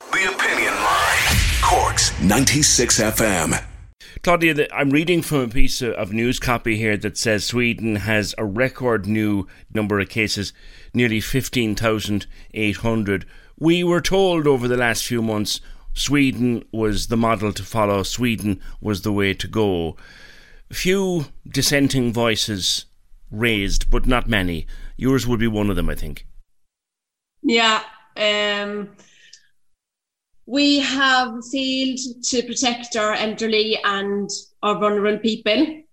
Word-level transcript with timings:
The 0.00 0.34
Opinion 0.34 0.74
Line. 0.74 1.36
Cork's 1.62 2.18
96 2.20 3.00
FM. 3.00 3.64
Claudia, 4.22 4.66
I'm 4.72 4.90
reading 4.90 5.22
from 5.22 5.40
a 5.40 5.48
piece 5.48 5.82
of 5.82 6.12
news 6.12 6.40
copy 6.40 6.76
here 6.76 6.96
that 6.96 7.16
says 7.16 7.44
Sweden 7.44 7.96
has 7.96 8.34
a 8.36 8.44
record 8.44 9.06
new 9.06 9.46
number 9.72 10.00
of 10.00 10.08
cases, 10.08 10.52
nearly 10.92 11.20
15,800. 11.20 13.26
We 13.58 13.84
were 13.84 14.00
told 14.00 14.46
over 14.46 14.66
the 14.66 14.76
last 14.76 15.06
few 15.06 15.22
months 15.22 15.60
Sweden 15.94 16.64
was 16.72 17.06
the 17.06 17.16
model 17.16 17.52
to 17.52 17.62
follow, 17.62 18.02
Sweden 18.02 18.60
was 18.80 19.02
the 19.02 19.12
way 19.12 19.32
to 19.34 19.46
go. 19.46 19.96
Few 20.72 21.26
dissenting 21.48 22.12
voices 22.12 22.86
raised, 23.30 23.90
but 23.90 24.06
not 24.06 24.28
many. 24.28 24.66
Yours 24.96 25.26
would 25.26 25.40
be 25.40 25.46
one 25.46 25.70
of 25.70 25.76
them, 25.76 25.88
I 25.88 25.94
think. 25.94 26.26
Yeah. 27.42 27.82
Um 28.16 28.90
we 30.50 30.80
have 30.80 31.32
failed 31.52 32.00
to 32.24 32.42
protect 32.42 32.96
our 32.96 33.12
elderly 33.12 33.78
and 33.84 34.28
our 34.64 34.80
vulnerable 34.80 35.20
people. 35.20 35.84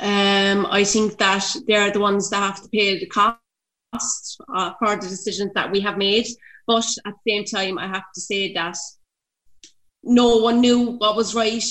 Um, 0.00 0.66
I 0.66 0.84
think 0.84 1.16
that 1.16 1.46
they're 1.66 1.90
the 1.90 1.98
ones 1.98 2.28
that 2.28 2.42
have 2.42 2.62
to 2.62 2.68
pay 2.68 2.98
the 2.98 3.06
cost 3.06 4.38
uh, 4.54 4.72
for 4.78 4.96
the 4.96 5.08
decisions 5.08 5.52
that 5.54 5.72
we 5.72 5.80
have 5.80 5.96
made. 5.96 6.26
But 6.66 6.84
at 7.06 7.14
the 7.24 7.32
same 7.32 7.44
time, 7.46 7.78
I 7.78 7.86
have 7.86 8.04
to 8.14 8.20
say 8.20 8.52
that 8.52 8.76
no 10.02 10.36
one 10.36 10.60
knew 10.60 10.98
what 10.98 11.16
was 11.16 11.34
right 11.34 11.64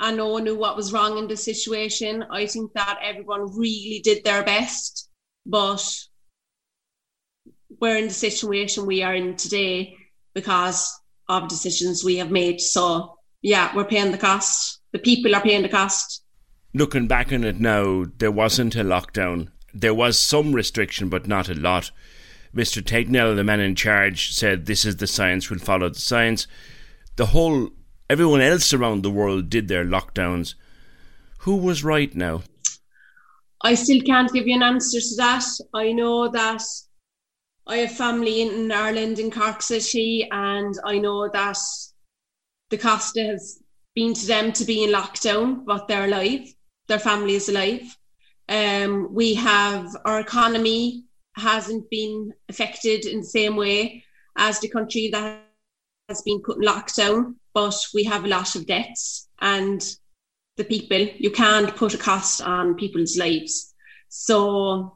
and 0.00 0.16
no 0.16 0.28
one 0.28 0.44
knew 0.44 0.56
what 0.56 0.76
was 0.76 0.94
wrong 0.94 1.18
in 1.18 1.28
the 1.28 1.36
situation. 1.36 2.24
I 2.30 2.46
think 2.46 2.72
that 2.72 3.00
everyone 3.02 3.54
really 3.54 4.00
did 4.02 4.24
their 4.24 4.44
best, 4.44 5.10
but 5.44 5.84
we're 7.82 7.98
in 7.98 8.08
the 8.08 8.14
situation 8.14 8.86
we 8.86 9.02
are 9.02 9.14
in 9.14 9.36
today 9.36 9.94
because 10.32 11.03
of 11.28 11.48
decisions 11.48 12.04
we 12.04 12.16
have 12.16 12.30
made. 12.30 12.60
So 12.60 13.18
yeah, 13.42 13.74
we're 13.74 13.84
paying 13.84 14.12
the 14.12 14.18
cost. 14.18 14.80
The 14.92 14.98
people 14.98 15.34
are 15.34 15.42
paying 15.42 15.62
the 15.62 15.68
cost. 15.68 16.22
Looking 16.72 17.06
back 17.06 17.32
on 17.32 17.44
it 17.44 17.60
now, 17.60 18.06
there 18.18 18.32
wasn't 18.32 18.74
a 18.74 18.84
lockdown. 18.84 19.48
There 19.72 19.94
was 19.94 20.18
some 20.18 20.52
restriction, 20.52 21.08
but 21.08 21.26
not 21.26 21.48
a 21.48 21.54
lot. 21.54 21.90
Mr. 22.54 22.82
Tegnell, 22.82 23.34
the 23.34 23.44
man 23.44 23.60
in 23.60 23.74
charge, 23.74 24.32
said 24.32 24.66
this 24.66 24.84
is 24.84 24.96
the 24.96 25.06
science, 25.06 25.50
we'll 25.50 25.58
follow 25.58 25.88
the 25.88 25.98
science. 25.98 26.46
The 27.16 27.26
whole 27.26 27.70
everyone 28.08 28.40
else 28.40 28.72
around 28.72 29.02
the 29.02 29.10
world 29.10 29.50
did 29.50 29.68
their 29.68 29.84
lockdowns. 29.84 30.54
Who 31.38 31.56
was 31.56 31.84
right 31.84 32.14
now? 32.14 32.42
I 33.62 33.74
still 33.74 34.00
can't 34.02 34.32
give 34.32 34.46
you 34.46 34.54
an 34.54 34.62
answer 34.62 35.00
to 35.00 35.16
that. 35.16 35.44
I 35.72 35.92
know 35.92 36.28
that 36.28 36.62
I 37.66 37.78
have 37.78 37.92
family 37.92 38.42
in 38.42 38.70
Ireland 38.70 39.18
in 39.18 39.30
Cork 39.30 39.62
City, 39.62 40.28
and 40.30 40.74
I 40.84 40.98
know 40.98 41.28
that 41.30 41.58
the 42.70 42.76
cost 42.76 43.16
has 43.18 43.62
been 43.94 44.12
to 44.12 44.26
them 44.26 44.52
to 44.52 44.64
be 44.64 44.84
in 44.84 44.90
lockdown, 44.90 45.64
but 45.64 45.88
they're 45.88 46.04
alive. 46.04 46.52
Their 46.88 46.98
family 46.98 47.34
is 47.34 47.48
alive. 47.48 47.96
Um, 48.48 49.14
we 49.14 49.34
have 49.34 49.96
our 50.04 50.20
economy 50.20 51.04
hasn't 51.36 51.88
been 51.90 52.34
affected 52.48 53.06
in 53.06 53.20
the 53.20 53.26
same 53.26 53.56
way 53.56 54.04
as 54.36 54.60
the 54.60 54.68
country 54.68 55.08
that 55.12 55.40
has 56.08 56.20
been 56.22 56.42
put 56.42 56.58
in 56.58 56.64
lockdown, 56.64 57.36
but 57.54 57.74
we 57.94 58.04
have 58.04 58.24
a 58.24 58.28
lot 58.28 58.54
of 58.54 58.66
debts 58.66 59.28
and 59.40 59.96
the 60.56 60.64
people, 60.64 60.98
you 61.16 61.30
can't 61.30 61.74
put 61.74 61.94
a 61.94 61.98
cost 61.98 62.42
on 62.42 62.76
people's 62.76 63.16
lives. 63.16 63.74
So 64.08 64.92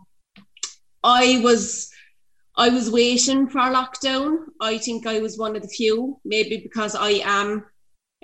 I 1.02 1.40
was 1.42 1.90
I 2.58 2.70
was 2.70 2.90
waiting 2.90 3.48
for 3.48 3.60
a 3.60 3.72
lockdown. 3.72 4.46
I 4.60 4.78
think 4.78 5.06
I 5.06 5.20
was 5.20 5.38
one 5.38 5.54
of 5.54 5.62
the 5.62 5.68
few, 5.68 6.20
maybe 6.24 6.56
because 6.56 6.96
I 6.96 7.20
am, 7.24 7.64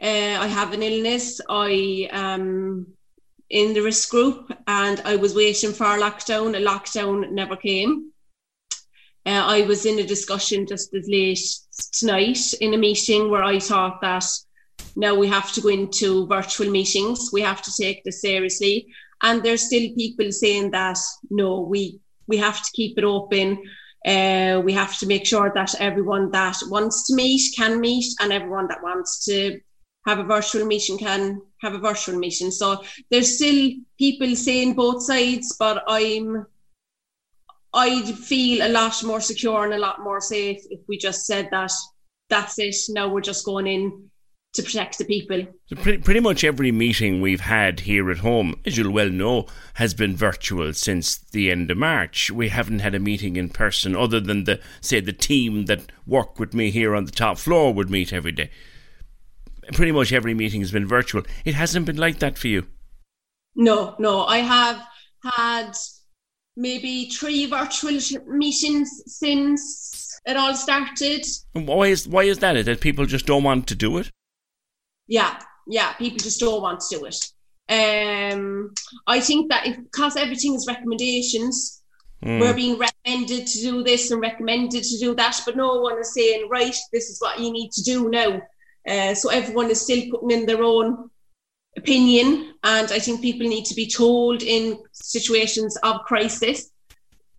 uh, 0.02 0.36
I 0.44 0.48
have 0.48 0.72
an 0.72 0.82
illness. 0.82 1.40
I 1.48 2.08
am 2.10 2.88
in 3.48 3.74
the 3.74 3.82
risk 3.82 4.10
group, 4.10 4.50
and 4.66 5.00
I 5.04 5.14
was 5.14 5.36
waiting 5.36 5.72
for 5.72 5.84
a 5.84 6.00
lockdown. 6.00 6.56
A 6.56 6.60
lockdown 6.60 7.30
never 7.30 7.54
came. 7.54 8.10
Uh, 9.24 9.44
I 9.46 9.62
was 9.66 9.86
in 9.86 10.00
a 10.00 10.06
discussion 10.06 10.66
just 10.66 10.92
as 10.94 11.06
late 11.08 11.48
tonight 11.92 12.54
in 12.60 12.74
a 12.74 12.78
meeting 12.78 13.30
where 13.30 13.44
I 13.44 13.60
thought 13.60 14.00
that 14.00 14.26
now 14.96 15.14
we 15.14 15.28
have 15.28 15.52
to 15.52 15.60
go 15.60 15.68
into 15.68 16.26
virtual 16.26 16.68
meetings. 16.68 17.30
We 17.32 17.42
have 17.42 17.62
to 17.62 17.72
take 17.72 18.02
this 18.02 18.20
seriously, 18.20 18.88
and 19.22 19.44
there's 19.44 19.66
still 19.66 19.94
people 19.94 20.32
saying 20.32 20.72
that 20.72 20.98
no, 21.30 21.60
we 21.60 22.00
we 22.26 22.36
have 22.38 22.60
to 22.60 22.70
keep 22.74 22.98
it 22.98 23.04
open 23.04 23.62
uh, 24.04 24.60
we 24.64 24.72
have 24.72 24.98
to 24.98 25.06
make 25.06 25.26
sure 25.26 25.50
that 25.54 25.74
everyone 25.80 26.30
that 26.32 26.56
wants 26.68 27.06
to 27.06 27.14
meet 27.14 27.42
can 27.56 27.80
meet, 27.80 28.04
and 28.20 28.32
everyone 28.32 28.68
that 28.68 28.82
wants 28.82 29.24
to 29.24 29.60
have 30.06 30.18
a 30.18 30.24
virtual 30.24 30.66
meeting 30.66 30.98
can 30.98 31.40
have 31.62 31.74
a 31.74 31.78
virtual 31.78 32.18
meeting. 32.18 32.50
So 32.50 32.82
there's 33.10 33.36
still 33.36 33.72
people 33.98 34.36
saying 34.36 34.74
both 34.74 35.02
sides, 35.02 35.56
but 35.58 35.82
I'm 35.88 36.46
I'd 37.72 38.06
feel 38.06 38.66
a 38.66 38.68
lot 38.68 39.02
more 39.02 39.20
secure 39.20 39.64
and 39.64 39.74
a 39.74 39.78
lot 39.78 40.00
more 40.00 40.20
safe 40.20 40.60
if 40.70 40.80
we 40.86 40.96
just 40.96 41.26
said 41.26 41.48
that 41.50 41.72
that's 42.28 42.58
it. 42.58 42.76
Now 42.90 43.08
we're 43.08 43.20
just 43.20 43.44
going 43.44 43.66
in 43.66 44.10
to 44.54 44.62
protect 44.62 44.98
the 44.98 45.04
people. 45.04 45.46
So 45.66 45.76
pretty, 45.76 45.98
pretty 45.98 46.20
much 46.20 46.44
every 46.44 46.70
meeting 46.70 47.20
we've 47.20 47.40
had 47.40 47.80
here 47.80 48.10
at 48.10 48.18
home, 48.18 48.60
as 48.64 48.76
you'll 48.76 48.92
well 48.92 49.10
know, 49.10 49.46
has 49.74 49.94
been 49.94 50.16
virtual 50.16 50.72
since 50.72 51.16
the 51.16 51.50
end 51.50 51.70
of 51.70 51.78
March. 51.78 52.30
We 52.30 52.48
haven't 52.48 52.78
had 52.78 52.94
a 52.94 53.00
meeting 53.00 53.36
in 53.36 53.48
person 53.48 53.96
other 53.96 54.20
than 54.20 54.44
the 54.44 54.60
say 54.80 55.00
the 55.00 55.12
team 55.12 55.66
that 55.66 55.90
work 56.06 56.38
with 56.38 56.54
me 56.54 56.70
here 56.70 56.94
on 56.94 57.04
the 57.04 57.12
top 57.12 57.38
floor 57.38 57.74
would 57.74 57.90
meet 57.90 58.12
every 58.12 58.32
day. 58.32 58.50
Pretty 59.72 59.92
much 59.92 60.12
every 60.12 60.34
meeting 60.34 60.60
has 60.60 60.70
been 60.70 60.86
virtual. 60.86 61.22
It 61.44 61.54
hasn't 61.54 61.86
been 61.86 61.96
like 61.96 62.20
that 62.20 62.38
for 62.38 62.48
you. 62.48 62.66
No, 63.56 63.96
no. 63.98 64.24
I 64.24 64.38
have 64.38 64.82
had 65.24 65.72
maybe 66.56 67.06
three 67.06 67.46
virtual 67.46 67.98
meetings 68.26 68.90
since 69.06 70.20
it 70.26 70.36
all 70.36 70.54
started. 70.54 71.26
Why 71.52 71.86
is 71.86 72.06
why 72.06 72.22
is 72.24 72.38
that? 72.38 72.56
Is 72.56 72.66
that 72.66 72.80
people 72.80 73.06
just 73.06 73.26
don't 73.26 73.42
want 73.42 73.66
to 73.68 73.74
do 73.74 73.98
it? 73.98 74.10
Yeah, 75.06 75.38
yeah, 75.66 75.92
people 75.94 76.18
just 76.18 76.40
don't 76.40 76.62
want 76.62 76.80
to 76.80 76.98
do 76.98 77.04
it. 77.04 77.32
Um, 77.68 78.74
I 79.06 79.20
think 79.20 79.50
that 79.50 79.66
if, 79.66 79.76
because 79.76 80.16
everything 80.16 80.54
is 80.54 80.66
recommendations, 80.66 81.82
mm. 82.24 82.40
we're 82.40 82.54
being 82.54 82.78
recommended 82.78 83.46
to 83.46 83.58
do 83.60 83.82
this 83.82 84.10
and 84.10 84.20
recommended 84.20 84.82
to 84.82 84.98
do 84.98 85.14
that, 85.14 85.40
but 85.44 85.56
no 85.56 85.80
one 85.80 85.98
is 85.98 86.14
saying, 86.14 86.48
right, 86.48 86.76
this 86.92 87.08
is 87.08 87.20
what 87.20 87.40
you 87.40 87.50
need 87.50 87.70
to 87.72 87.82
do 87.82 88.10
now. 88.10 88.40
Uh, 88.86 89.14
so 89.14 89.30
everyone 89.30 89.70
is 89.70 89.80
still 89.80 90.02
putting 90.10 90.30
in 90.30 90.46
their 90.46 90.62
own 90.62 91.10
opinion, 91.76 92.54
and 92.62 92.92
I 92.92 92.98
think 92.98 93.22
people 93.22 93.48
need 93.48 93.64
to 93.66 93.74
be 93.74 93.88
told 93.88 94.42
in 94.42 94.78
situations 94.92 95.76
of 95.82 96.02
crisis, 96.02 96.70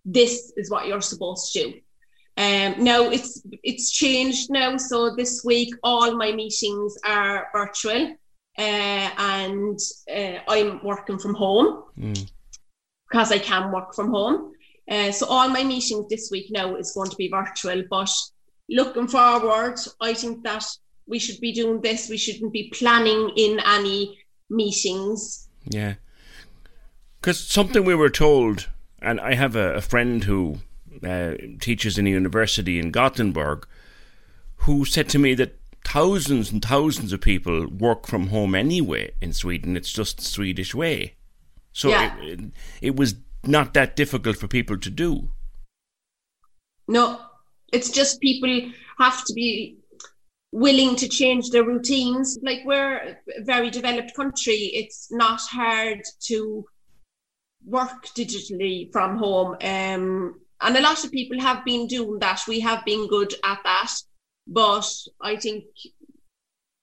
this 0.04 0.52
is 0.56 0.70
what 0.70 0.86
you're 0.86 1.00
supposed 1.00 1.52
to 1.52 1.62
do. 1.62 1.80
Um, 2.38 2.84
now 2.84 3.08
it's 3.08 3.42
it's 3.62 3.90
changed 3.90 4.50
now. 4.50 4.76
So 4.76 5.14
this 5.16 5.42
week 5.42 5.74
all 5.82 6.14
my 6.16 6.32
meetings 6.32 6.96
are 7.04 7.48
virtual, 7.52 8.14
uh, 8.58 9.10
and 9.18 9.78
uh, 10.14 10.38
I'm 10.46 10.84
working 10.84 11.18
from 11.18 11.34
home 11.34 11.84
mm. 11.98 12.30
because 13.08 13.32
I 13.32 13.38
can 13.38 13.72
work 13.72 13.94
from 13.94 14.10
home. 14.10 14.52
Uh, 14.88 15.12
so 15.12 15.26
all 15.26 15.48
my 15.48 15.64
meetings 15.64 16.06
this 16.10 16.28
week 16.30 16.48
now 16.50 16.76
is 16.76 16.92
going 16.92 17.10
to 17.10 17.16
be 17.16 17.28
virtual. 17.28 17.82
But 17.88 18.10
looking 18.68 19.08
forward, 19.08 19.78
I 20.02 20.12
think 20.12 20.44
that 20.44 20.64
we 21.06 21.18
should 21.18 21.40
be 21.40 21.52
doing 21.52 21.80
this. 21.80 22.10
We 22.10 22.18
shouldn't 22.18 22.52
be 22.52 22.70
planning 22.74 23.32
in 23.36 23.60
any 23.64 24.18
meetings. 24.50 25.48
Yeah, 25.64 25.94
because 27.18 27.40
something 27.40 27.82
we 27.82 27.94
were 27.94 28.10
told, 28.10 28.68
and 29.00 29.20
I 29.20 29.36
have 29.36 29.56
a, 29.56 29.76
a 29.76 29.80
friend 29.80 30.22
who 30.24 30.58
uh, 31.04 31.34
teaches 31.60 31.98
in 31.98 32.06
a 32.06 32.10
university 32.10 32.78
in 32.78 32.90
Gothenburg, 32.90 33.66
who 34.58 34.84
said 34.84 35.08
to 35.10 35.18
me 35.18 35.34
that 35.34 35.58
thousands 35.84 36.50
and 36.50 36.64
thousands 36.64 37.12
of 37.12 37.20
people 37.20 37.68
work 37.68 38.06
from 38.06 38.28
home 38.28 38.54
anyway 38.54 39.12
in 39.20 39.32
Sweden. 39.32 39.76
It's 39.76 39.92
just 39.92 40.18
the 40.18 40.24
Swedish 40.24 40.74
way. 40.74 41.14
So 41.72 41.90
yeah. 41.90 42.16
it, 42.20 42.40
it, 42.40 42.50
it 42.82 42.96
was 42.96 43.14
not 43.44 43.74
that 43.74 43.96
difficult 43.96 44.36
for 44.36 44.48
people 44.48 44.78
to 44.78 44.90
do. 44.90 45.30
No, 46.88 47.20
It's 47.72 47.90
just 47.90 48.20
people 48.20 48.70
have 48.98 49.24
to 49.24 49.32
be 49.34 49.78
willing 50.52 50.96
to 50.96 51.08
change 51.08 51.50
their 51.50 51.64
routines. 51.64 52.38
Like 52.42 52.62
we're 52.64 52.96
a 52.96 53.16
very 53.40 53.70
developed 53.70 54.14
country, 54.14 54.70
it's 54.74 55.08
not 55.10 55.40
hard 55.40 56.02
to 56.28 56.64
work 57.64 58.06
digitally 58.16 58.90
from 58.92 59.18
home. 59.18 59.56
Um, 59.60 60.40
and 60.60 60.76
a 60.76 60.80
lot 60.80 61.04
of 61.04 61.12
people 61.12 61.40
have 61.40 61.64
been 61.64 61.86
doing 61.86 62.18
that. 62.20 62.42
We 62.48 62.60
have 62.60 62.84
been 62.84 63.08
good 63.08 63.34
at 63.44 63.58
that. 63.64 63.90
But 64.46 64.88
I 65.20 65.36
think 65.36 65.64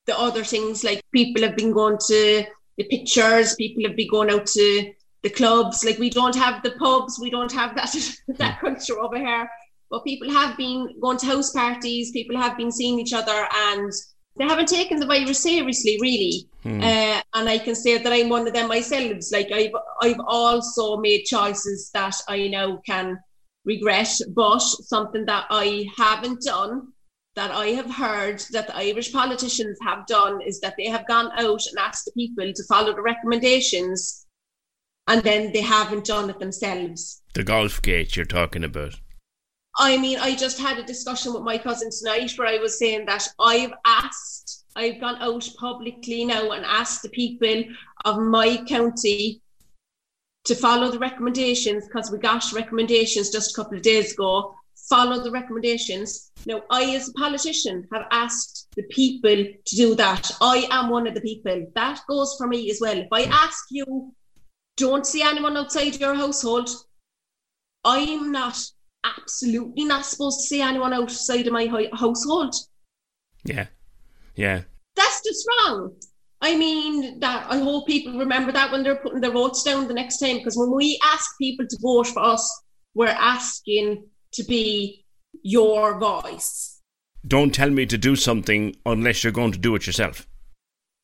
the 0.06 0.18
other 0.18 0.44
things 0.44 0.84
like 0.84 1.00
people 1.12 1.42
have 1.42 1.56
been 1.56 1.72
going 1.72 1.98
to 2.06 2.44
the 2.76 2.84
pictures, 2.84 3.54
people 3.54 3.84
have 3.86 3.96
been 3.96 4.10
going 4.10 4.30
out 4.30 4.46
to 4.46 4.92
the 5.22 5.30
clubs. 5.30 5.84
Like 5.84 5.98
we 5.98 6.10
don't 6.10 6.36
have 6.36 6.62
the 6.62 6.72
pubs, 6.72 7.18
we 7.20 7.30
don't 7.30 7.52
have 7.52 7.74
that 7.76 7.92
that 8.38 8.58
hmm. 8.58 8.66
culture 8.66 9.00
over 9.00 9.18
here. 9.18 9.48
But 9.90 10.04
people 10.04 10.30
have 10.30 10.56
been 10.56 11.00
going 11.00 11.18
to 11.18 11.26
house 11.26 11.52
parties, 11.52 12.10
people 12.10 12.36
have 12.36 12.56
been 12.56 12.72
seeing 12.72 12.98
each 12.98 13.12
other 13.12 13.46
and 13.68 13.92
they 14.36 14.44
haven't 14.44 14.68
taken 14.68 14.98
the 14.98 15.06
virus 15.06 15.40
seriously, 15.40 15.96
really. 16.00 16.48
Hmm. 16.62 16.80
Uh, 16.80 17.20
and 17.34 17.48
I 17.48 17.58
can 17.58 17.74
say 17.74 17.98
that 17.98 18.12
I'm 18.12 18.28
one 18.28 18.46
of 18.46 18.52
them 18.52 18.68
myself. 18.68 19.24
Like 19.32 19.50
I've 19.52 19.74
I've 20.00 20.20
also 20.26 20.98
made 20.98 21.24
choices 21.24 21.90
that 21.94 22.16
I 22.28 22.48
now 22.48 22.82
can 22.86 23.18
regret, 23.64 24.10
but 24.34 24.60
something 24.60 25.24
that 25.26 25.46
I 25.50 25.86
haven't 25.96 26.42
done 26.42 26.88
that 27.34 27.50
I 27.50 27.68
have 27.68 27.90
heard 27.90 28.40
that 28.52 28.68
the 28.68 28.76
Irish 28.76 29.12
politicians 29.12 29.76
have 29.82 30.06
done 30.06 30.40
is 30.40 30.60
that 30.60 30.74
they 30.78 30.86
have 30.86 31.06
gone 31.08 31.32
out 31.36 31.60
and 31.66 31.78
asked 31.78 32.04
the 32.04 32.12
people 32.12 32.52
to 32.52 32.64
follow 32.64 32.94
the 32.94 33.02
recommendations 33.02 34.26
and 35.08 35.22
then 35.22 35.52
they 35.52 35.60
haven't 35.60 36.06
done 36.06 36.30
it 36.30 36.38
themselves. 36.38 37.22
The 37.34 37.44
golf 37.44 37.82
gate 37.82 38.16
you're 38.16 38.24
talking 38.24 38.64
about. 38.64 39.00
I 39.76 39.98
mean, 39.98 40.18
I 40.20 40.36
just 40.36 40.60
had 40.60 40.78
a 40.78 40.84
discussion 40.84 41.34
with 41.34 41.42
my 41.42 41.58
cousin 41.58 41.90
tonight 41.90 42.32
where 42.36 42.46
I 42.46 42.58
was 42.58 42.78
saying 42.78 43.06
that 43.06 43.26
I've 43.40 43.72
asked, 43.84 44.64
I've 44.76 45.00
gone 45.00 45.16
out 45.20 45.48
publicly 45.58 46.24
now 46.24 46.52
and 46.52 46.64
asked 46.64 47.02
the 47.02 47.08
people 47.08 47.64
of 48.04 48.18
my 48.18 48.64
county 48.68 49.42
to 50.44 50.54
follow 50.54 50.90
the 50.90 50.98
recommendations 50.98 51.86
because 51.86 52.10
we 52.10 52.18
got 52.18 52.52
recommendations 52.52 53.30
just 53.30 53.52
a 53.52 53.54
couple 53.62 53.76
of 53.76 53.82
days 53.82 54.12
ago. 54.12 54.54
Follow 54.88 55.22
the 55.22 55.30
recommendations. 55.30 56.30
Now, 56.46 56.62
I, 56.70 56.94
as 56.94 57.08
a 57.08 57.12
politician, 57.14 57.88
have 57.92 58.06
asked 58.10 58.68
the 58.76 58.82
people 58.84 59.36
to 59.64 59.76
do 59.76 59.94
that. 59.94 60.30
I 60.42 60.68
am 60.70 60.90
one 60.90 61.06
of 61.06 61.14
the 61.14 61.22
people. 61.22 61.66
That 61.74 62.00
goes 62.06 62.34
for 62.36 62.46
me 62.46 62.70
as 62.70 62.78
well. 62.82 62.98
If 62.98 63.08
I 63.10 63.22
ask 63.24 63.64
you, 63.70 64.12
don't 64.76 65.06
see 65.06 65.22
anyone 65.22 65.56
outside 65.56 65.98
your 65.98 66.14
household, 66.14 66.68
I'm 67.84 68.30
not 68.30 68.58
absolutely 69.04 69.84
not 69.84 70.04
supposed 70.04 70.40
to 70.40 70.46
see 70.46 70.60
anyone 70.60 70.92
outside 70.92 71.46
of 71.46 71.52
my 71.52 71.88
household. 71.94 72.54
Yeah. 73.44 73.66
Yeah. 74.34 74.62
That's 74.96 75.22
just 75.22 75.46
wrong. 75.48 75.94
I 76.44 76.54
mean, 76.58 77.20
that 77.20 77.46
I 77.48 77.58
hope 77.58 77.86
people 77.86 78.18
remember 78.18 78.52
that 78.52 78.70
when 78.70 78.82
they're 78.82 78.96
putting 78.96 79.22
their 79.22 79.30
votes 79.30 79.62
down 79.62 79.88
the 79.88 79.94
next 79.94 80.18
time. 80.18 80.36
Because 80.36 80.58
when 80.58 80.70
we 80.70 81.00
ask 81.02 81.30
people 81.38 81.66
to 81.66 81.78
vote 81.80 82.08
for 82.08 82.20
us, 82.22 82.62
we're 82.92 83.06
asking 83.06 84.04
to 84.34 84.44
be 84.44 85.06
your 85.42 85.98
voice. 85.98 86.82
Don't 87.26 87.54
tell 87.54 87.70
me 87.70 87.86
to 87.86 87.96
do 87.96 88.14
something 88.14 88.76
unless 88.84 89.24
you're 89.24 89.32
going 89.32 89.52
to 89.52 89.58
do 89.58 89.74
it 89.74 89.86
yourself. 89.86 90.26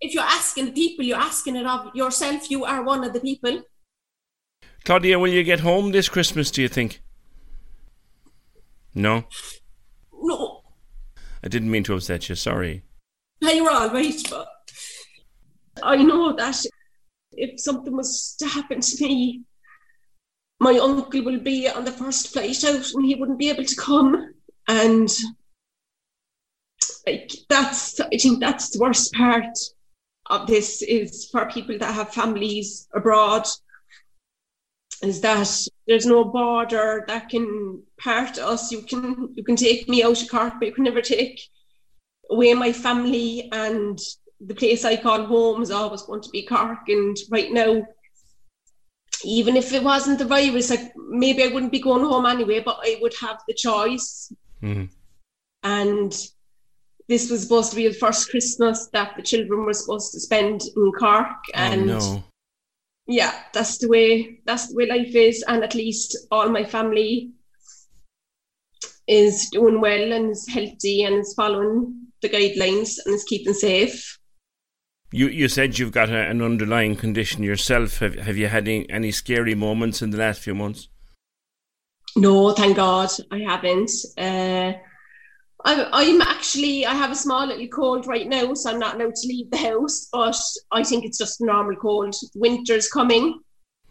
If 0.03 0.13
you're 0.13 0.23
asking 0.23 0.67
the 0.67 0.73
people, 0.73 1.07
you're 1.07 1.17
asking 1.17 1.57
it 1.57 1.65
of 1.65 1.95
yourself. 1.95 2.51
You 2.51 2.67
are 2.67 2.83
one 2.83 3.03
of 3.03 3.15
the 3.15 3.21
people. 3.21 3.63
Claudia, 4.85 5.19
will 5.19 5.33
you 5.33 5.43
get 5.43 5.61
home 5.61 5.93
this 5.93 6.11
Christmas, 6.11 6.51
do 6.51 6.61
you 6.61 6.69
think? 6.69 7.01
No? 8.95 9.25
No. 10.13 10.65
I 11.43 11.49
didn't 11.49 11.71
mean 11.71 11.85
to 11.85 11.95
upset 11.95 12.29
you, 12.29 12.35
sorry. 12.35 12.83
You're 13.41 13.71
all 13.71 13.89
right, 13.89 14.23
but 14.29 14.49
I 15.83 15.97
know 15.97 16.35
that 16.37 16.65
if 17.33 17.61
something 17.61 17.97
was 17.97 18.37
to 18.39 18.47
happen 18.47 18.81
to 18.81 19.05
me, 19.05 19.43
my 20.59 20.79
uncle 20.79 21.23
will 21.23 21.41
be 21.41 21.69
on 21.69 21.85
the 21.85 21.93
first 21.93 22.33
flight 22.33 22.63
out 22.65 22.93
and 22.93 23.05
he 23.05 23.15
wouldn't 23.15 23.39
be 23.39 23.49
able 23.51 23.65
to 23.65 23.77
come. 23.77 24.35
And 24.69 25.09
like 27.07 27.33
that's 27.49 27.99
I 28.01 28.17
think 28.19 28.41
that's 28.41 28.71
the 28.71 28.81
worst 28.81 29.13
part 29.15 29.57
of 30.27 30.47
this 30.47 30.83
is 30.83 31.29
for 31.31 31.51
people 31.51 31.79
that 31.79 31.95
have 31.95 32.15
families 32.15 32.89
abroad 32.95 33.47
is 35.03 35.21
that 35.23 35.51
there's 35.87 36.07
no 36.07 36.25
border 36.25 37.05
that 37.09 37.31
can 37.31 37.83
part 37.99 38.39
us. 38.39 38.71
You 38.71 38.83
can 38.83 39.31
you 39.35 39.43
can 39.43 39.57
take 39.57 39.89
me 39.89 40.03
out 40.03 40.23
of 40.23 40.29
Cork, 40.29 40.55
but 40.59 40.67
you 40.67 40.75
can 40.75 40.85
never 40.85 41.01
take 41.01 41.41
away 42.31 42.55
my 42.55 42.73
family 42.73 43.49
and 43.51 43.99
the 44.41 44.55
place 44.55 44.85
I 44.85 44.97
call 44.97 45.27
home 45.27 45.63
is 45.63 45.71
always 45.71 46.03
going 46.03 46.23
to 46.23 46.31
be 46.31 46.43
Cork. 46.47 46.89
And 46.89 47.17
right 47.31 47.53
now, 47.53 47.83
even 49.25 49.57
if 49.57 49.73
it 49.73 49.83
wasn't 49.83 50.19
the 50.19 50.25
virus, 50.25 50.71
like 50.71 50.93
maybe 50.97 51.43
I 51.43 51.49
wouldn't 51.49 51.73
be 51.73 51.81
going 51.81 52.05
home 52.05 52.27
anyway, 52.27 52.61
but 52.61 52.79
I 52.83 52.99
would 53.01 53.15
have 53.21 53.41
the 53.47 53.55
choice. 53.55 54.33
Mm-hmm. 54.63 54.87
And 55.63 56.13
this 57.09 57.31
was 57.31 57.43
supposed 57.43 57.71
to 57.71 57.77
be 57.77 57.89
the 57.89 57.95
first 57.95 58.31
Christmas 58.31 58.89
that 58.93 59.17
the 59.17 59.23
children 59.23 59.67
were 59.67 59.75
supposed 59.75 60.13
to 60.13 60.21
spend 60.21 60.63
in 60.77 60.93
Cork. 60.93 61.27
Oh, 61.27 61.53
and 61.55 61.87
no. 61.87 62.25
yeah, 63.07 63.35
that's 63.53 63.79
the 63.79 63.89
way 63.89 64.41
that's 64.47 64.69
the 64.69 64.77
way 64.77 64.87
life 64.87 65.15
is. 65.15 65.45
And 65.49 65.63
at 65.63 65.75
least 65.75 66.17
all 66.31 66.49
my 66.49 66.65
family 66.65 67.33
is 69.07 69.51
doing 69.51 69.81
well 69.81 70.13
and 70.13 70.31
is 70.31 70.49
healthy 70.49 71.03
and 71.03 71.17
is 71.17 71.35
following 71.35 72.07
the 72.23 72.29
guidelines 72.29 72.97
and 73.05 73.15
is 73.15 73.25
keeping 73.25 73.55
safe. 73.55 74.20
You 75.13 75.29
you 75.29 75.49
said 75.49 75.79
you've 75.79 75.93
got 75.93 76.09
a, 76.09 76.29
an 76.29 76.41
underlying 76.41 76.97
condition 76.97 77.43
yourself. 77.43 77.99
Have 77.99 78.15
have 78.15 78.37
you 78.37 78.49
had 78.49 78.69
any, 78.69 78.89
any 78.91 79.11
scary 79.11 79.55
moments 79.55 80.03
in 80.03 80.11
the 80.11 80.19
last 80.19 80.41
few 80.41 80.55
months? 80.55 80.89
No, 82.17 82.53
thank 82.53 82.77
God, 82.77 83.11
I 83.31 83.39
haven't. 83.39 83.91
Uh, 84.19 84.73
I, 85.65 85.89
I'm 85.93 86.21
actually 86.23 86.87
I 86.87 86.95
have 86.95 87.11
a 87.11 87.17
small 87.17 87.47
little 87.47 87.69
cold 87.69 88.07
right 88.07 88.27
now, 88.27 88.55
so 88.55 88.71
I'm 88.71 88.79
not 88.79 88.95
allowed 88.95 89.15
to 89.17 89.29
leave 89.29 89.51
the 89.51 89.59
house. 89.59 90.09
But 90.13 90.41
I 90.71 90.85
think 90.85 91.05
it's 91.05 91.19
just 91.19 91.41
a 91.41 91.47
normal 91.47 91.77
cold. 91.77 92.15
Winter's 92.35 92.89
coming. 92.89 93.41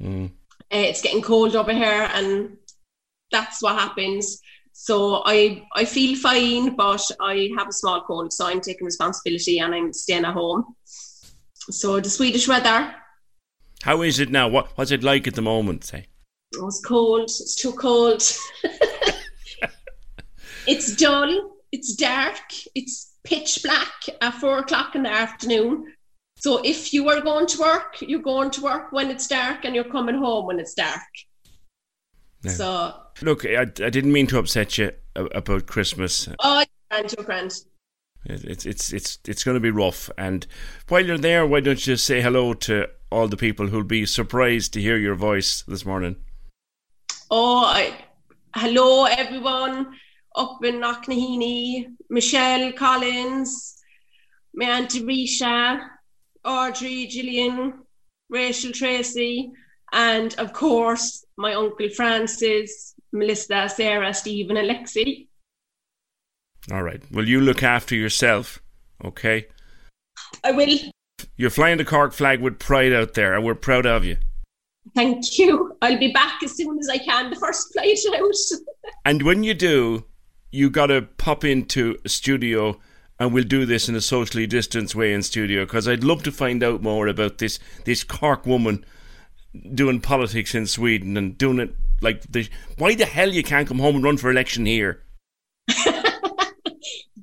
Mm. 0.01 0.27
Uh, 0.71 0.87
it's 0.87 1.01
getting 1.01 1.21
cold 1.21 1.55
over 1.55 1.73
here, 1.73 2.09
and 2.13 2.57
that's 3.31 3.61
what 3.61 3.75
happens. 3.77 4.41
So 4.71 5.21
I 5.25 5.65
I 5.75 5.83
feel 5.83 6.17
fine, 6.17 6.75
but 6.75 7.05
I 7.19 7.49
have 7.57 7.67
a 7.67 7.73
small 7.73 8.01
cold, 8.03 8.31
so 8.31 8.45
I'm 8.45 8.61
taking 8.61 8.85
responsibility 8.85 9.59
and 9.59 9.75
I'm 9.75 9.91
staying 9.91 10.23
at 10.23 10.33
home. 10.33 10.75
So 11.69 11.99
the 11.99 12.09
Swedish 12.09 12.47
weather. 12.47 12.93
How 13.83 14.01
is 14.01 14.19
it 14.19 14.29
now? 14.29 14.47
What 14.47 14.71
what's 14.75 14.91
it 14.91 15.03
like 15.03 15.27
at 15.27 15.35
the 15.35 15.41
moment? 15.41 15.83
Say. 15.83 16.05
Oh, 16.57 16.67
it's 16.67 16.83
cold. 16.83 17.23
It's 17.23 17.55
too 17.55 17.73
cold. 17.73 18.23
it's 20.67 20.95
dull. 20.95 21.57
It's 21.71 21.95
dark. 21.95 22.39
It's 22.73 23.13
pitch 23.23 23.61
black 23.63 23.93
at 24.21 24.33
four 24.35 24.59
o'clock 24.59 24.95
in 24.95 25.03
the 25.03 25.11
afternoon. 25.11 25.93
So 26.37 26.61
if 26.63 26.93
you 26.93 27.09
are 27.09 27.21
going 27.21 27.47
to 27.47 27.59
work, 27.59 27.97
you're 28.01 28.21
going 28.21 28.49
to 28.51 28.61
work 28.61 28.91
when 28.91 29.11
it's 29.11 29.27
dark, 29.27 29.65
and 29.65 29.75
you're 29.75 29.83
coming 29.83 30.15
home 30.15 30.47
when 30.47 30.59
it's 30.59 30.73
dark. 30.73 31.01
Yeah. 32.43 32.51
So 32.51 32.93
look, 33.21 33.45
I, 33.45 33.61
I 33.61 33.65
didn't 33.65 34.11
mean 34.11 34.27
to 34.27 34.39
upset 34.39 34.77
you 34.77 34.91
about 35.15 35.67
Christmas. 35.67 36.29
Oh, 36.39 36.63
grand, 36.89 37.13
you're 37.15 37.25
grand. 37.25 37.53
It's 38.25 38.65
it's 38.65 38.93
it's 38.93 39.19
it's 39.25 39.43
going 39.43 39.55
to 39.55 39.61
be 39.61 39.71
rough. 39.71 40.09
And 40.17 40.45
while 40.87 41.05
you're 41.05 41.17
there, 41.17 41.45
why 41.47 41.61
don't 41.61 41.85
you 41.87 41.95
say 41.95 42.21
hello 42.21 42.53
to 42.53 42.89
all 43.11 43.27
the 43.27 43.37
people 43.37 43.67
who'll 43.67 43.83
be 43.83 44.05
surprised 44.05 44.73
to 44.73 44.81
hear 44.81 44.97
your 44.97 45.15
voice 45.15 45.63
this 45.67 45.85
morning? 45.85 46.17
Oh, 47.31 47.63
I, 47.65 47.93
hello 48.55 49.05
everyone 49.05 49.95
up 50.35 50.63
in 50.63 50.75
Knocknaheeny, 50.75 51.87
Michelle 52.09 52.71
Collins, 52.73 53.77
my 54.53 54.65
auntie 54.65 55.01
Risha, 55.01 55.79
Audrey, 56.43 57.07
Gillian, 57.07 57.73
Rachel 58.29 58.71
Tracy, 58.71 59.51
and 59.91 60.33
of 60.35 60.53
course 60.53 61.25
my 61.37 61.53
uncle 61.53 61.89
Francis, 61.89 62.95
Melissa, 63.11 63.69
Sarah, 63.69 64.13
Stephen, 64.13 64.57
and 64.57 64.69
Lexi. 64.69 65.28
All 66.71 66.83
right. 66.83 67.01
Well, 67.11 67.27
you 67.27 67.41
look 67.41 67.63
after 67.63 67.95
yourself, 67.95 68.61
okay? 69.03 69.47
I 70.43 70.51
will. 70.51 70.77
You're 71.35 71.49
flying 71.49 71.77
the 71.77 71.85
Cork 71.85 72.13
flag 72.13 72.41
with 72.41 72.59
pride 72.59 72.93
out 72.93 73.13
there, 73.13 73.33
and 73.33 73.43
we're 73.43 73.55
proud 73.55 73.85
of 73.85 74.05
you. 74.05 74.17
Thank 74.95 75.37
you. 75.37 75.75
I'll 75.81 75.97
be 75.99 76.11
back 76.11 76.41
as 76.43 76.55
soon 76.55 76.77
as 76.79 76.89
I 76.89 76.97
can, 76.97 77.29
the 77.29 77.35
first 77.35 77.73
flight 77.73 77.97
out. 78.15 78.33
and 79.05 79.23
when 79.23 79.43
you 79.43 79.53
do, 79.53 80.05
you 80.51 80.69
got 80.69 80.87
to 80.87 81.03
pop 81.17 81.43
into 81.43 81.97
a 82.05 82.09
studio 82.09 82.79
and 83.19 83.33
we'll 83.33 83.43
do 83.43 83.65
this 83.65 83.89
in 83.89 83.95
a 83.95 84.01
socially 84.01 84.47
distanced 84.47 84.95
way 84.95 85.13
in 85.13 85.21
studio 85.21 85.65
because 85.65 85.87
I'd 85.87 86.03
love 86.03 86.23
to 86.23 86.31
find 86.31 86.63
out 86.63 86.81
more 86.81 87.07
about 87.07 87.37
this 87.37 87.59
this 87.85 88.03
Cork 88.03 88.45
woman 88.45 88.85
doing 89.73 89.99
politics 89.99 90.55
in 90.55 90.65
Sweden 90.65 91.17
and 91.17 91.37
doing 91.37 91.59
it 91.59 91.75
like 92.01 92.21
the 92.31 92.47
why 92.77 92.95
the 92.95 93.05
hell 93.05 93.29
you 93.29 93.43
can't 93.43 93.67
come 93.67 93.79
home 93.79 93.95
and 93.95 94.03
run 94.03 94.17
for 94.17 94.31
election 94.31 94.65
here 94.65 95.03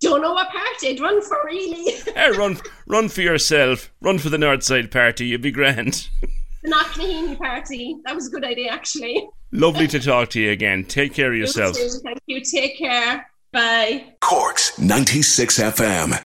Don't 0.07 0.23
know 0.23 0.35
what 0.35 0.49
party 0.51 0.91
I'd 0.91 1.01
run 1.01 1.21
for, 1.21 1.37
really. 1.45 1.91
hey, 1.91 2.13
eh, 2.15 2.29
run, 2.29 2.59
run 2.87 3.09
for 3.09 3.23
yourself. 3.23 3.93
Run 4.01 4.19
for 4.19 4.29
the 4.29 4.37
Northside 4.37 4.93
party. 4.93 5.27
You'd 5.27 5.43
be 5.43 5.51
grand. 5.51 6.09
the 6.63 6.71
Knocknaheeny 6.71 7.37
party. 7.37 7.97
That 8.05 8.15
was 8.15 8.29
a 8.29 8.31
good 8.31 8.45
idea, 8.45 8.71
actually. 8.71 9.29
Lovely 9.51 9.89
to 9.89 9.99
talk 10.01 10.31
to 10.31 10.41
you 10.41 10.53
again. 10.53 10.85
Take 10.85 11.13
care 11.13 11.33
of 11.33 11.39
yourself. 11.39 11.77
You 11.77 11.91
Thank 12.05 12.21
you. 12.27 12.41
Take 12.41 12.79
care. 12.79 13.29
Bye. 13.51 14.15
Cork's 14.21 14.79
96 14.79 15.59
FM. 15.59 16.23